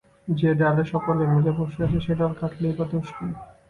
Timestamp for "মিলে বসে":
1.33-1.79